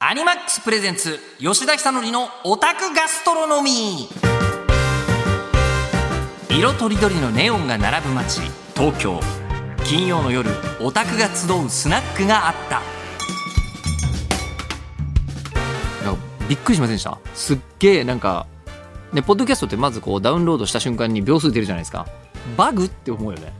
[0.00, 4.08] アニマックスプレゼンツ吉田久典のオタクガストロノミ。
[6.50, 8.42] ー色とりどりのネオンが並ぶ街
[8.76, 9.18] 東京。
[9.84, 10.50] 金曜の夜
[10.80, 12.80] オタクが集うスナックがあった。
[16.04, 17.18] なんかびっくりしませんでした？
[17.34, 18.46] すっげえなんか
[19.12, 22.06] ねポッドキャストってまずこうダウンロードした瞬間に秒数出るじゃないですか。
[22.56, 23.52] バグって思うよね。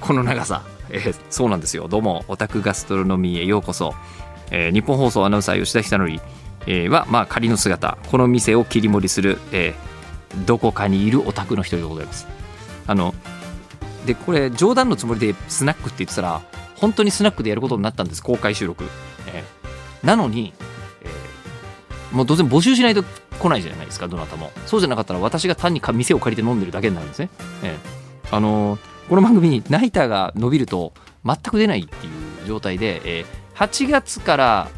[0.00, 1.86] この長さ、えーそうなんですよ。
[1.86, 3.92] どうもオタクガストロノミーへようこそ、
[4.50, 6.20] えー日本放送アナウンサー吉田久典、
[6.66, 9.90] えは、まあ、仮の姿この店を切り盛りする、えー
[10.46, 12.28] どこかにいるオタクの一人でございます。
[12.86, 13.14] あの
[14.06, 16.40] でこれ冗談のつもりでスナックって言ってたら
[16.76, 18.84] 本当にスナックでやることになったんです公開収録、
[19.26, 20.54] えーなのに、
[21.02, 24.52] えーもう当然募集しないと来ないじゃないですかどなたも。
[24.66, 27.28] そうじゃなかったら私が単にか店を借りて飲んでるだけになるんですね、
[27.64, 30.92] えーあのーこの番組にナイターが伸びると
[31.24, 32.10] 全く出ないってい
[32.44, 34.68] う状態で、えー8月から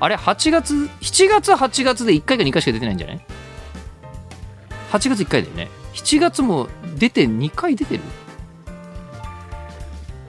[0.00, 3.24] あれ？8月7月8月で1回か2回しか出てないんじゃない
[4.92, 5.68] ？8月1回だよね。
[5.94, 8.02] 7月も出て2回出てる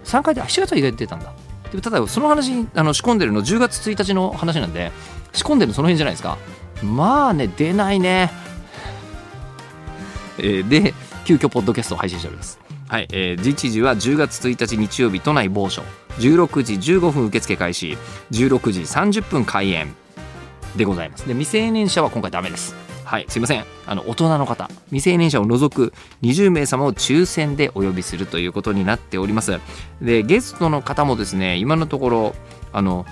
[0.05, 1.33] ？3回であ7月は意外と出たんだ。
[1.71, 4.91] でもただその話あの仕込んでるの10月1日の話なんで
[5.33, 6.37] 仕込んでるのその辺じゃないですか。
[6.83, 8.31] まあね出ないね。
[10.39, 10.93] えーで
[11.25, 12.59] 急遽ポッドキャストを配信しております。
[12.89, 15.83] はい、えー、日時は10月1日日曜日都内某所。
[16.17, 17.95] 16時15分受付開始。
[18.31, 19.93] 16時30分開演。
[20.75, 21.27] でございます。
[21.27, 22.75] で未成年者は今回ダメです。
[23.05, 23.65] はいすいません。
[23.85, 24.71] あの大人の方。
[24.87, 29.59] 未成年者を除く20名様を抽選でお呼びするということになっております。
[30.01, 32.35] でゲストの方もですね今のところ
[32.73, 33.05] あの、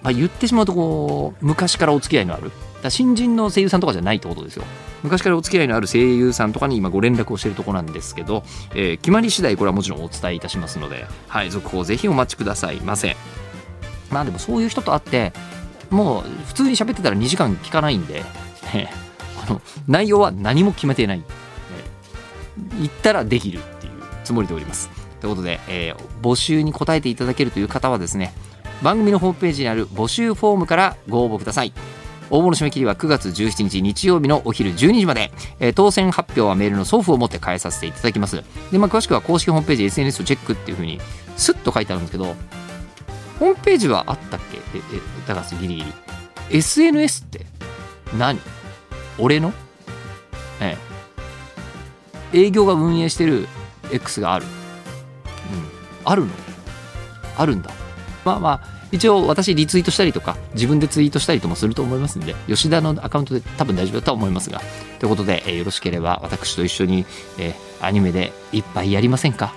[0.00, 2.50] まあ、言ってしまうとこう昔からお付き合いのある
[2.82, 4.64] だ新人の声優さんとかじゃないってことですよ。
[5.02, 8.42] 昔からお付き合いのある声優さんとかに今ご連絡をしているとこなんですけど、
[8.74, 13.16] えー決まり次第これはもちろんお伝えいたしますので、はい、続報ぜひお待ちくださいませ。
[14.10, 15.32] まあでもそういう人と会って
[15.88, 18.24] もう普通に喋ってたら2時間聞かないんで、
[18.74, 18.88] えー
[19.42, 24.90] あの内容は何も決めてない、えー言ったらできるっていうつもりでおります。
[25.20, 28.34] ということで、えー募集に答えていただけるという方はですね
[28.82, 31.72] 番組のホームページにある募集フォームからご応募ください。
[32.30, 38.42] 応募の締め切りは9月17日日曜日のお昼12時まで、えー当選発表はメールの送付を持って返させていただきます。
[38.70, 41.00] で、まあ、詳しくは公式ホームページ SNS をチェックっていうふうに
[41.36, 42.34] スッと書いてあるんですけど
[43.38, 44.58] ホームページはあったっけ？
[44.58, 44.60] え
[44.94, 45.92] え高橋ギリギリ。
[46.58, 47.46] SNS って
[48.16, 48.38] 何？
[49.18, 49.52] 俺の？
[50.60, 50.76] え
[52.32, 52.38] え。
[52.38, 53.48] 営業が運営してる
[53.92, 54.50] X がある、うん、
[56.04, 56.32] あるの？
[57.36, 57.70] あるんだ。
[58.24, 58.60] まあまあ
[58.92, 64.60] 一応私リツイートしたりとか自分でツイートしたりともすると思いますんで吉田のアカウントで多分大丈夫だとは思いますが
[64.98, 67.06] ということで、えーよろしければ私と一緒に、
[67.38, 69.54] えーアニメでいっぱいやりませんか？